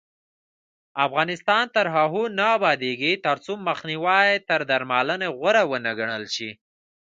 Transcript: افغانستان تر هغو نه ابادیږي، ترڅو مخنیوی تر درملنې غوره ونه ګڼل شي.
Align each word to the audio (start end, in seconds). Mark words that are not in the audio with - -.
افغانستان 1.05 1.63
تر 1.75 1.85
هغو 1.95 2.23
نه 2.37 2.45
ابادیږي، 2.57 3.13
ترڅو 3.25 3.53
مخنیوی 3.67 4.29
تر 4.49 4.59
درملنې 4.69 5.27
غوره 5.37 5.63
ونه 5.69 5.91
ګڼل 5.99 6.23
شي. 6.35 6.49